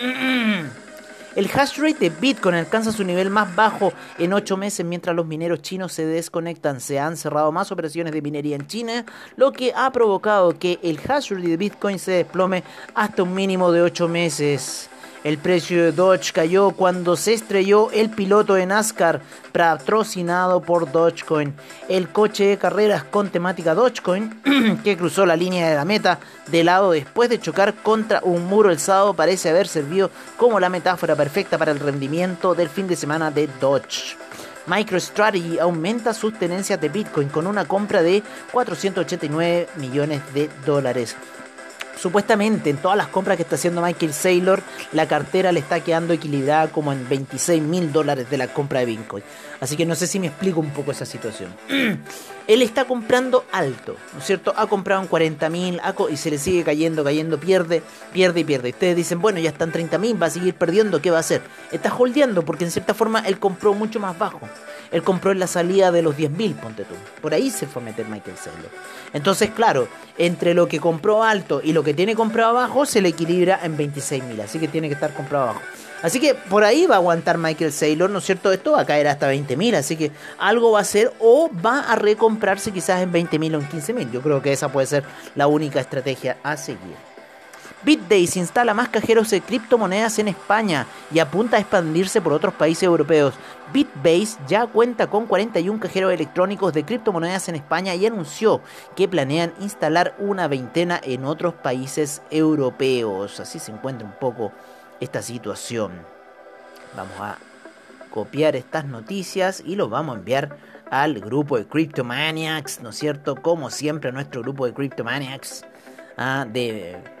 El 1.36 1.48
hash 1.54 1.78
rate 1.78 1.98
de 1.98 2.10
Bitcoin 2.10 2.56
alcanza 2.56 2.90
su 2.90 3.04
nivel 3.04 3.30
más 3.30 3.54
bajo 3.54 3.92
en 4.18 4.32
8 4.32 4.56
meses 4.56 4.84
mientras 4.84 5.14
los 5.14 5.26
mineros 5.26 5.62
chinos 5.62 5.92
se 5.92 6.04
desconectan. 6.04 6.80
Se 6.80 6.98
han 6.98 7.16
cerrado 7.16 7.52
más 7.52 7.70
operaciones 7.70 8.12
de 8.12 8.20
minería 8.20 8.56
en 8.56 8.66
China, 8.66 9.04
lo 9.36 9.52
que 9.52 9.72
ha 9.74 9.92
provocado 9.92 10.58
que 10.58 10.80
el 10.82 10.98
hash 10.98 11.30
rate 11.30 11.48
de 11.48 11.56
Bitcoin 11.56 12.00
se 12.00 12.12
desplome 12.12 12.64
hasta 12.94 13.22
un 13.22 13.32
mínimo 13.32 13.70
de 13.70 13.82
8 13.82 14.08
meses. 14.08 14.90
El 15.22 15.36
precio 15.36 15.84
de 15.84 15.92
Dodge 15.92 16.32
cayó 16.32 16.70
cuando 16.70 17.14
se 17.14 17.34
estrelló 17.34 17.90
el 17.90 18.08
piloto 18.08 18.54
de 18.54 18.64
NASCAR 18.64 19.20
patrocinado 19.52 20.62
por 20.62 20.90
Dogecoin. 20.90 21.54
El 21.90 22.08
coche 22.08 22.44
de 22.44 22.56
carreras 22.56 23.04
con 23.04 23.28
temática 23.28 23.74
Dogecoin 23.74 24.80
que 24.84 24.96
cruzó 24.96 25.26
la 25.26 25.36
línea 25.36 25.68
de 25.68 25.76
la 25.76 25.84
meta 25.84 26.20
de 26.46 26.64
lado 26.64 26.92
después 26.92 27.28
de 27.28 27.38
chocar 27.38 27.74
contra 27.74 28.20
un 28.22 28.46
muro 28.46 28.70
el 28.70 28.78
sábado 28.78 29.12
parece 29.12 29.50
haber 29.50 29.68
servido 29.68 30.10
como 30.38 30.58
la 30.58 30.70
metáfora 30.70 31.14
perfecta 31.14 31.58
para 31.58 31.72
el 31.72 31.80
rendimiento 31.80 32.54
del 32.54 32.70
fin 32.70 32.88
de 32.88 32.96
semana 32.96 33.30
de 33.30 33.46
Dodge. 33.60 34.16
MicroStrategy 34.66 35.58
aumenta 35.58 36.14
sus 36.14 36.38
tenencias 36.38 36.80
de 36.80 36.88
Bitcoin 36.88 37.28
con 37.28 37.46
una 37.46 37.66
compra 37.66 38.02
de 38.02 38.22
489 38.52 39.68
millones 39.76 40.22
de 40.32 40.48
dólares. 40.64 41.16
Supuestamente 42.00 42.70
en 42.70 42.78
todas 42.78 42.96
las 42.96 43.08
compras 43.08 43.36
que 43.36 43.42
está 43.42 43.56
haciendo 43.56 43.82
Michael 43.82 44.14
Saylor, 44.14 44.62
la 44.92 45.06
cartera 45.06 45.52
le 45.52 45.60
está 45.60 45.80
quedando 45.80 46.14
equilibrada 46.14 46.68
como 46.68 46.92
en 46.94 47.06
26 47.06 47.62
mil 47.62 47.92
dólares 47.92 48.30
de 48.30 48.38
la 48.38 48.48
compra 48.48 48.80
de 48.80 48.86
Bitcoin. 48.86 49.22
Así 49.60 49.76
que 49.76 49.84
no 49.84 49.94
sé 49.94 50.06
si 50.06 50.18
me 50.18 50.28
explico 50.28 50.60
un 50.60 50.70
poco 50.70 50.92
esa 50.92 51.04
situación. 51.04 51.54
Él 52.46 52.62
está 52.62 52.86
comprando 52.86 53.44
alto, 53.52 53.96
¿no 54.14 54.20
es 54.20 54.24
cierto? 54.24 54.54
Ha 54.56 54.66
comprado 54.66 55.02
en 55.02 55.08
40 55.08 55.50
mil 55.50 55.80
y 56.10 56.16
se 56.16 56.30
le 56.30 56.38
sigue 56.38 56.64
cayendo, 56.64 57.04
cayendo, 57.04 57.38
pierde, 57.38 57.82
pierde 58.12 58.40
y 58.40 58.44
pierde. 58.44 58.70
ustedes 58.70 58.96
dicen, 58.96 59.20
bueno, 59.20 59.38
ya 59.38 59.50
están 59.50 59.70
30 59.70 59.98
mil, 59.98 60.20
va 60.20 60.26
a 60.26 60.30
seguir 60.30 60.54
perdiendo, 60.54 61.02
¿qué 61.02 61.10
va 61.10 61.18
a 61.18 61.20
hacer? 61.20 61.42
Está 61.70 61.94
holdeando 61.94 62.44
porque 62.46 62.64
en 62.64 62.70
cierta 62.70 62.94
forma 62.94 63.20
él 63.20 63.38
compró 63.38 63.74
mucho 63.74 64.00
más 64.00 64.18
bajo. 64.18 64.40
Él 64.90 65.02
compró 65.02 65.30
en 65.30 65.38
la 65.38 65.46
salida 65.46 65.92
de 65.92 66.02
los 66.02 66.16
10.000, 66.16 66.54
ponte 66.56 66.84
tú. 66.84 66.94
Por 67.20 67.34
ahí 67.34 67.50
se 67.50 67.66
fue 67.66 67.82
a 67.82 67.84
meter 67.84 68.08
Michael 68.08 68.36
Saylor. 68.36 68.70
Entonces, 69.12 69.50
claro, 69.50 69.88
entre 70.18 70.54
lo 70.54 70.68
que 70.68 70.80
compró 70.80 71.22
alto 71.22 71.60
y 71.62 71.72
lo 71.72 71.82
que 71.82 71.94
tiene 71.94 72.14
comprado 72.14 72.50
abajo, 72.50 72.86
se 72.86 73.00
le 73.00 73.08
equilibra 73.10 73.60
en 73.62 73.76
26.000. 73.76 74.40
Así 74.42 74.58
que 74.58 74.68
tiene 74.68 74.88
que 74.88 74.94
estar 74.94 75.12
comprado 75.14 75.44
abajo. 75.44 75.60
Así 76.02 76.18
que 76.18 76.34
por 76.34 76.64
ahí 76.64 76.86
va 76.86 76.94
a 76.94 76.98
aguantar 76.98 77.36
Michael 77.36 77.72
Saylor, 77.72 78.08
¿no 78.08 78.18
es 78.18 78.24
cierto? 78.24 78.52
Esto 78.52 78.72
va 78.72 78.80
a 78.80 78.86
caer 78.86 79.06
hasta 79.06 79.30
20.000, 79.30 79.74
así 79.74 79.96
que 79.96 80.10
algo 80.38 80.72
va 80.72 80.78
a 80.78 80.82
hacer 80.82 81.12
o 81.18 81.50
va 81.64 81.80
a 81.80 81.96
recomprarse 81.96 82.72
quizás 82.72 83.02
en 83.02 83.12
20.000 83.12 83.54
o 83.54 83.60
en 83.60 83.68
15.000. 83.68 84.10
Yo 84.10 84.22
creo 84.22 84.40
que 84.40 84.52
esa 84.52 84.70
puede 84.70 84.86
ser 84.86 85.04
la 85.34 85.46
única 85.46 85.80
estrategia 85.80 86.38
a 86.42 86.56
seguir. 86.56 87.09
BitDays 87.82 88.36
instala 88.36 88.74
más 88.74 88.90
cajeros 88.90 89.30
de 89.30 89.40
criptomonedas 89.40 90.18
en 90.18 90.28
España 90.28 90.86
y 91.10 91.18
apunta 91.18 91.56
a 91.56 91.60
expandirse 91.60 92.20
por 92.20 92.34
otros 92.34 92.52
países 92.52 92.82
europeos. 92.82 93.34
BitBase 93.72 94.38
ya 94.46 94.66
cuenta 94.66 95.06
con 95.06 95.26
41 95.26 95.80
cajeros 95.80 96.12
electrónicos 96.12 96.74
de 96.74 96.84
criptomonedas 96.84 97.48
en 97.48 97.54
España 97.54 97.94
y 97.94 98.04
anunció 98.04 98.60
que 98.96 99.08
planean 99.08 99.54
instalar 99.60 100.14
una 100.18 100.46
veintena 100.46 101.00
en 101.02 101.24
otros 101.24 101.54
países 101.54 102.20
europeos. 102.30 103.40
Así 103.40 103.58
se 103.58 103.72
encuentra 103.72 104.06
un 104.06 104.14
poco 104.14 104.52
esta 105.00 105.22
situación. 105.22 105.92
Vamos 106.94 107.18
a 107.18 107.38
copiar 108.10 108.56
estas 108.56 108.84
noticias 108.84 109.62
y 109.64 109.76
los 109.76 109.88
vamos 109.88 110.16
a 110.16 110.18
enviar 110.18 110.56
al 110.90 111.18
grupo 111.20 111.56
de 111.56 111.66
Cryptomaniacs, 111.66 112.80
¿no 112.82 112.90
es 112.90 112.96
cierto? 112.96 113.36
Como 113.36 113.70
siempre, 113.70 114.12
nuestro 114.12 114.42
grupo 114.42 114.66
de 114.66 114.74
Cryptomaniacs 114.74 115.64
ah, 116.18 116.44
de 116.46 117.19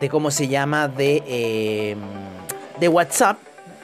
de 0.00 0.08
cómo 0.08 0.30
se 0.30 0.48
llama, 0.48 0.88
de, 0.88 1.22
em, 1.26 1.98
de 2.78 2.88
WhatsApp, 2.88 3.36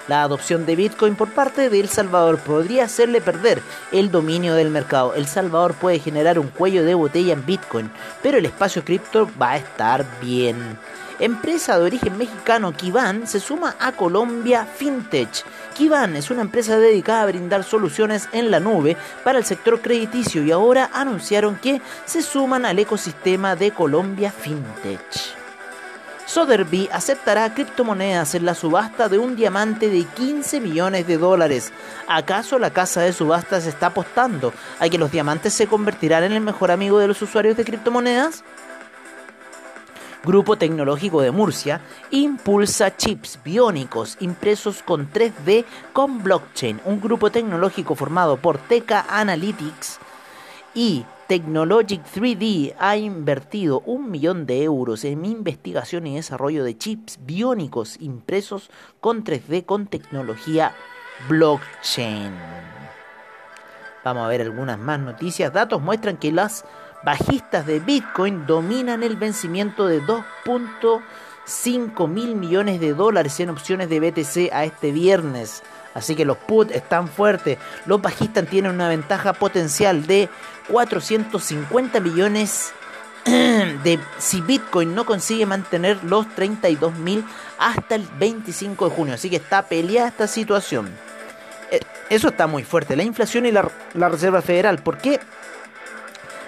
La 0.07 0.23
adopción 0.23 0.65
de 0.65 0.75
Bitcoin 0.75 1.15
por 1.15 1.29
parte 1.29 1.69
de 1.69 1.79
El 1.79 1.87
Salvador 1.87 2.39
podría 2.39 2.85
hacerle 2.85 3.21
perder 3.21 3.61
el 3.91 4.11
dominio 4.11 4.55
del 4.55 4.69
mercado. 4.69 5.13
El 5.13 5.27
Salvador 5.27 5.73
puede 5.75 5.99
generar 5.99 6.39
un 6.39 6.47
cuello 6.47 6.83
de 6.83 6.95
botella 6.95 7.33
en 7.33 7.45
Bitcoin, 7.45 7.91
pero 8.21 8.37
el 8.37 8.45
espacio 8.45 8.83
cripto 8.83 9.29
va 9.39 9.51
a 9.51 9.57
estar 9.57 10.05
bien. 10.19 10.77
Empresa 11.21 11.77
de 11.77 11.85
origen 11.85 12.17
mexicano 12.17 12.73
Kivan 12.73 13.27
se 13.27 13.39
suma 13.39 13.75
a 13.79 13.91
Colombia 13.91 14.65
FinTech. 14.65 15.29
Kivan 15.75 16.15
es 16.15 16.31
una 16.31 16.41
empresa 16.41 16.79
dedicada 16.79 17.21
a 17.21 17.25
brindar 17.27 17.63
soluciones 17.63 18.27
en 18.31 18.49
la 18.49 18.59
nube 18.59 18.97
para 19.23 19.37
el 19.37 19.45
sector 19.45 19.81
crediticio 19.81 20.43
y 20.43 20.49
ahora 20.49 20.89
anunciaron 20.91 21.57
que 21.57 21.79
se 22.05 22.23
suman 22.23 22.65
al 22.65 22.79
ecosistema 22.79 23.55
de 23.55 23.69
Colombia 23.69 24.31
FinTech. 24.31 24.99
Sotheby 26.25 26.89
aceptará 26.91 27.53
criptomonedas 27.53 28.33
en 28.33 28.43
la 28.43 28.55
subasta 28.55 29.07
de 29.07 29.19
un 29.19 29.35
diamante 29.35 29.89
de 29.89 30.05
15 30.05 30.59
millones 30.59 31.05
de 31.05 31.17
dólares. 31.19 31.71
¿Acaso 32.07 32.57
la 32.57 32.71
casa 32.71 33.01
de 33.01 33.13
subastas 33.13 33.67
está 33.67 33.87
apostando 33.87 34.53
a 34.79 34.89
que 34.89 34.97
los 34.97 35.11
diamantes 35.11 35.53
se 35.53 35.67
convertirán 35.67 36.23
en 36.23 36.31
el 36.31 36.41
mejor 36.41 36.71
amigo 36.71 36.97
de 36.97 37.07
los 37.07 37.21
usuarios 37.21 37.57
de 37.57 37.65
criptomonedas? 37.65 38.43
Grupo 40.23 40.55
Tecnológico 40.55 41.21
de 41.21 41.31
Murcia, 41.31 41.81
impulsa 42.11 42.95
chips 42.95 43.39
biónicos 43.43 44.17
impresos 44.19 44.83
con 44.83 45.11
3D 45.11 45.65
con 45.93 46.21
blockchain. 46.21 46.79
Un 46.85 47.01
grupo 47.01 47.31
tecnológico 47.31 47.95
formado 47.95 48.37
por 48.37 48.59
TK 48.59 48.91
Analytics 49.09 49.99
y 50.75 51.05
Technologic 51.27 52.03
3D 52.03 52.75
ha 52.77 52.97
invertido 52.97 53.79
un 53.87 54.11
millón 54.11 54.45
de 54.45 54.61
euros 54.61 55.05
en 55.05 55.25
investigación 55.25 56.05
y 56.05 56.17
desarrollo 56.17 56.63
de 56.63 56.77
chips 56.77 57.17
biónicos 57.25 57.97
impresos 57.99 58.69
con 58.99 59.23
3D 59.23 59.65
con 59.65 59.87
tecnología 59.87 60.75
blockchain. 61.29 62.31
Vamos 64.03 64.23
a 64.23 64.27
ver 64.27 64.41
algunas 64.41 64.77
más 64.77 64.99
noticias. 64.99 65.51
Datos 65.51 65.81
muestran 65.81 66.17
que 66.17 66.31
las 66.31 66.65
bajistas 67.03 67.65
de 67.65 67.79
Bitcoin 67.79 68.45
dominan 68.45 69.03
el 69.03 69.15
vencimiento 69.15 69.87
de 69.87 70.01
2.5 70.01 72.07
mil 72.07 72.35
millones 72.35 72.79
de 72.79 72.93
dólares 72.93 73.39
en 73.39 73.49
opciones 73.49 73.89
de 73.89 73.99
BTC 73.99 74.53
a 74.53 74.65
este 74.65 74.91
viernes. 74.91 75.63
Así 75.93 76.15
que 76.15 76.25
los 76.25 76.37
put 76.37 76.71
están 76.71 77.07
fuertes. 77.07 77.57
Los 77.85 78.01
bajistas 78.01 78.47
tienen 78.47 78.71
una 78.71 78.87
ventaja 78.87 79.33
potencial 79.33 80.07
de 80.07 80.29
450 80.69 81.99
millones 81.99 82.71
de 83.25 83.99
si 84.17 84.41
Bitcoin 84.41 84.95
no 84.95 85.05
consigue 85.05 85.45
mantener 85.45 86.03
los 86.03 86.33
32 86.35 86.95
mil 86.95 87.25
hasta 87.57 87.95
el 87.95 88.07
25 88.19 88.89
de 88.89 88.95
junio. 88.95 89.13
Así 89.15 89.29
que 89.29 89.35
está 89.35 89.63
peleada 89.63 90.07
esta 90.07 90.27
situación. 90.27 90.89
Eh, 91.71 91.81
eso 92.09 92.29
está 92.29 92.47
muy 92.47 92.63
fuerte. 92.63 92.95
La 92.95 93.03
inflación 93.03 93.45
y 93.45 93.51
la, 93.51 93.69
la 93.93 94.09
Reserva 94.09 94.41
Federal. 94.41 94.79
¿Por 94.79 94.97
qué? 94.97 95.19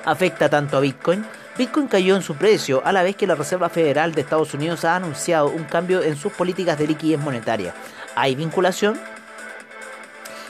Afecta 0.06 0.50
tanto 0.50 0.78
a 0.78 0.80
Bitcoin? 0.80 1.26
Bitcoin 1.58 1.88
cayó 1.88 2.16
en 2.16 2.22
su 2.22 2.36
precio 2.36 2.82
a 2.84 2.92
la 2.92 3.04
vez 3.04 3.16
que 3.16 3.28
la 3.28 3.36
Reserva 3.36 3.70
Federal 3.70 4.14
de 4.14 4.22
Estados 4.22 4.54
Unidos 4.54 4.86
ha 4.86 4.96
anunciado 4.96 5.50
un 5.50 5.66
cambio 5.66 6.02
en 6.02 6.16
sus 6.16 6.34
políticas 6.34 6.78
de 6.80 6.88
liquidez 6.88 7.20
monetaria. 7.20 7.74
¿Hay 8.16 8.36
vinculación? 8.36 9.00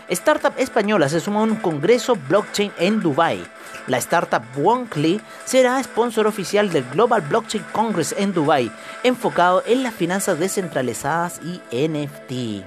Startup 0.10 0.54
española 0.58 1.10
se 1.10 1.20
suma 1.20 1.40
a 1.40 1.44
un 1.44 1.56
congreso 1.56 2.16
blockchain 2.16 2.72
en 2.78 3.02
Dubai. 3.02 3.44
La 3.88 3.98
startup 3.98 4.44
Wonkly 4.56 5.20
será 5.44 5.82
sponsor 5.84 6.28
oficial 6.28 6.72
del 6.72 6.86
Global 6.92 7.22
Blockchain 7.22 7.66
Congress 7.72 8.16
en 8.18 8.34
Dubai, 8.34 8.72
enfocado 9.04 9.64
en 9.66 9.84
las 9.84 9.94
finanzas 9.94 10.40
descentralizadas 10.40 11.42
y 11.44 11.62
NFT. 11.76 12.66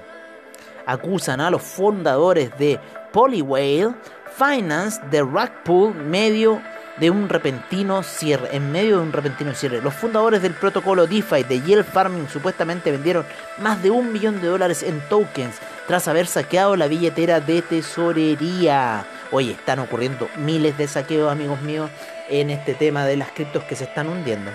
Acusan 0.86 1.40
a 1.40 1.50
los 1.50 1.62
fundadores 1.62 2.56
de 2.58 2.78
Polywhale 3.12 3.94
Finance 4.36 5.00
de 5.10 5.22
Rackpool 5.22 5.94
medio 5.94 6.60
de 6.98 7.10
un 7.10 7.28
repentino 7.28 8.02
cierre, 8.02 8.48
en 8.56 8.72
medio 8.72 8.96
de 8.96 9.02
un 9.02 9.12
repentino 9.12 9.54
cierre. 9.54 9.82
Los 9.82 9.94
fundadores 9.94 10.42
del 10.42 10.54
protocolo 10.54 11.06
DeFi 11.06 11.42
de 11.42 11.60
Yield 11.60 11.84
Farming 11.84 12.28
supuestamente 12.28 12.90
vendieron 12.90 13.24
más 13.58 13.82
de 13.82 13.90
un 13.90 14.12
millón 14.12 14.40
de 14.40 14.48
dólares 14.48 14.82
en 14.82 15.00
tokens 15.08 15.56
tras 15.86 16.08
haber 16.08 16.26
saqueado 16.26 16.76
la 16.76 16.88
billetera 16.88 17.40
de 17.40 17.62
tesorería. 17.62 19.06
Oye, 19.30 19.52
están 19.52 19.78
ocurriendo 19.80 20.28
miles 20.36 20.76
de 20.78 20.88
saqueos, 20.88 21.30
amigos 21.30 21.60
míos, 21.62 21.90
en 22.28 22.50
este 22.50 22.74
tema 22.74 23.04
de 23.04 23.16
las 23.16 23.30
criptos 23.30 23.64
que 23.64 23.76
se 23.76 23.84
están 23.84 24.08
hundiendo. 24.08 24.50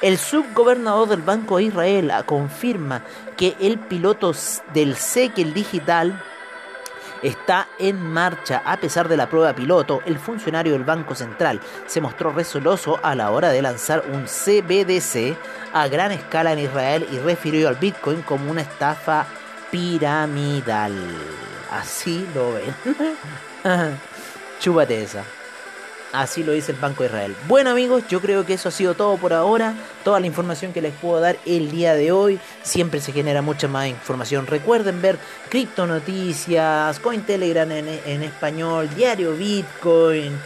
El 0.00 0.18
subgobernador 0.18 1.08
del 1.08 1.22
Banco 1.22 1.56
de 1.56 1.64
Israel 1.64 2.12
confirma 2.26 3.02
que 3.36 3.56
el 3.60 3.78
piloto 3.78 4.34
del 4.74 4.96
SEC, 4.96 5.34
digital, 5.54 6.22
está 7.24 7.68
en 7.78 8.12
marcha. 8.12 8.62
A 8.64 8.76
pesar 8.76 9.08
de 9.08 9.16
la 9.16 9.28
prueba 9.28 9.54
piloto, 9.54 10.02
el 10.06 10.18
funcionario 10.18 10.74
del 10.74 10.84
Banco 10.84 11.14
Central 11.14 11.60
se 11.86 12.00
mostró 12.00 12.30
resoloso 12.30 13.00
a 13.02 13.14
la 13.14 13.30
hora 13.30 13.48
de 13.50 13.62
lanzar 13.62 14.04
un 14.12 14.24
CBDC 14.24 15.36
a 15.72 15.88
gran 15.88 16.12
escala 16.12 16.52
en 16.52 16.60
Israel 16.60 17.06
y 17.10 17.18
refirió 17.18 17.68
al 17.68 17.76
Bitcoin 17.76 18.22
como 18.22 18.50
una 18.50 18.60
estafa 18.60 19.26
piramidal. 19.70 20.92
Así 21.70 22.28
lo 22.34 22.52
ven. 22.52 22.74
Chúpate 24.60 25.02
esa. 25.02 25.24
Así 26.14 26.44
lo 26.44 26.52
dice 26.52 26.70
el 26.70 26.78
Banco 26.78 27.02
de 27.02 27.08
Israel. 27.08 27.36
Bueno 27.48 27.70
amigos, 27.70 28.04
yo 28.08 28.20
creo 28.20 28.46
que 28.46 28.54
eso 28.54 28.68
ha 28.68 28.72
sido 28.72 28.94
todo 28.94 29.16
por 29.16 29.32
ahora. 29.32 29.74
Toda 30.04 30.20
la 30.20 30.26
información 30.28 30.72
que 30.72 30.80
les 30.80 30.94
puedo 30.94 31.18
dar 31.18 31.36
el 31.44 31.72
día 31.72 31.94
de 31.94 32.12
hoy. 32.12 32.38
Siempre 32.62 33.00
se 33.00 33.12
genera 33.12 33.42
mucha 33.42 33.66
más 33.66 33.88
información. 33.88 34.46
Recuerden 34.46 35.02
ver 35.02 35.18
Cripto 35.48 35.86
Noticias, 35.86 37.00
Cointelegram 37.00 37.72
en, 37.72 37.88
en 37.88 38.22
español, 38.22 38.88
Diario 38.94 39.32
Bitcoin, 39.32 40.38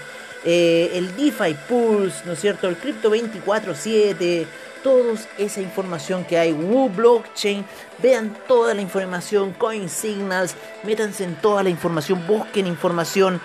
eh, 0.45 0.91
el 0.95 1.15
DeFi 1.15 1.55
Pulse, 1.69 2.23
¿no 2.25 2.33
es 2.33 2.41
cierto? 2.41 2.67
El 2.67 2.77
Crypto 2.77 3.11
24-7 3.11 4.47
toda 4.83 5.15
esa 5.37 5.61
información 5.61 6.25
que 6.25 6.39
hay, 6.39 6.53
Woo 6.53 6.89
Blockchain, 6.89 7.65
vean 7.99 8.37
toda 8.47 8.75
la 8.75 8.81
información, 8.81 9.53
Coin 9.53 9.89
Signals, 9.89 10.55
métanse 10.85 11.25
en 11.25 11.35
toda 11.37 11.63
la 11.63 11.71
información, 11.71 12.25
busquen 12.27 12.67
información, 12.67 13.41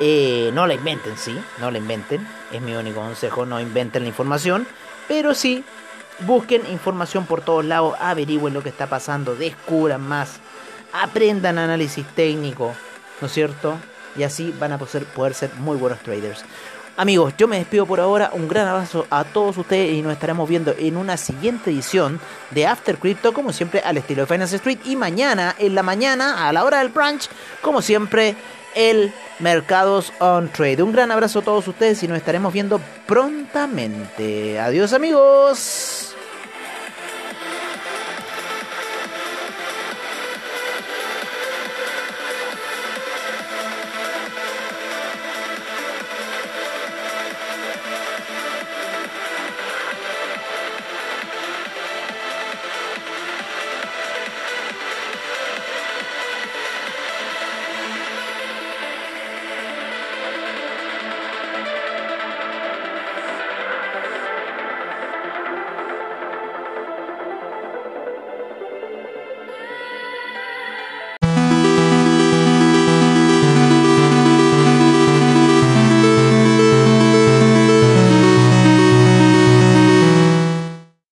eh, 0.00 0.50
no 0.54 0.66
la 0.66 0.74
inventen, 0.74 1.16
sí, 1.18 1.38
no 1.58 1.70
la 1.70 1.76
inventen, 1.76 2.26
es 2.50 2.62
mi 2.62 2.74
único 2.74 3.00
consejo, 3.00 3.44
no 3.44 3.60
inventen 3.60 4.02
la 4.02 4.08
información, 4.08 4.66
pero 5.06 5.34
sí, 5.34 5.62
busquen 6.20 6.62
información 6.70 7.26
por 7.26 7.42
todos 7.42 7.64
lados, 7.66 7.96
averigüen 8.00 8.54
lo 8.54 8.62
que 8.62 8.70
está 8.70 8.86
pasando, 8.86 9.36
descubran 9.36 10.00
más, 10.00 10.40
aprendan 10.94 11.58
análisis 11.58 12.06
técnico, 12.14 12.74
¿no 13.20 13.26
es 13.26 13.32
cierto? 13.32 13.76
Y 14.16 14.22
así 14.22 14.54
van 14.58 14.72
a 14.72 14.78
poder, 14.78 15.04
poder 15.04 15.34
ser 15.34 15.50
muy 15.58 15.76
buenos 15.76 16.00
traders. 16.00 16.44
Amigos, 16.96 17.34
yo 17.38 17.48
me 17.48 17.58
despido 17.58 17.86
por 17.86 18.00
ahora. 18.00 18.30
Un 18.34 18.48
gran 18.48 18.68
abrazo 18.68 19.06
a 19.10 19.24
todos 19.24 19.56
ustedes 19.56 19.92
y 19.92 20.02
nos 20.02 20.12
estaremos 20.12 20.46
viendo 20.48 20.74
en 20.76 20.96
una 20.96 21.16
siguiente 21.16 21.70
edición 21.70 22.20
de 22.50 22.66
After 22.66 22.98
Crypto, 22.98 23.32
como 23.32 23.52
siempre, 23.52 23.80
al 23.80 23.96
estilo 23.96 24.22
de 24.22 24.26
Finance 24.26 24.56
Street. 24.56 24.80
Y 24.84 24.96
mañana, 24.96 25.54
en 25.58 25.74
la 25.74 25.82
mañana, 25.82 26.46
a 26.46 26.52
la 26.52 26.64
hora 26.64 26.80
del 26.80 26.88
brunch, 26.88 27.28
como 27.62 27.80
siempre, 27.80 28.36
el 28.74 29.12
Mercados 29.38 30.12
on 30.18 30.48
Trade. 30.48 30.82
Un 30.82 30.92
gran 30.92 31.10
abrazo 31.10 31.40
a 31.40 31.42
todos 31.42 31.66
ustedes 31.68 32.02
y 32.02 32.08
nos 32.08 32.18
estaremos 32.18 32.52
viendo 32.52 32.80
prontamente. 33.06 34.58
Adiós, 34.58 34.92
amigos. 34.92 36.09